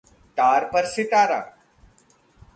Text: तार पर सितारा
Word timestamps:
तार 0.37 0.63
पर 0.73 0.85
सितारा 0.85 1.39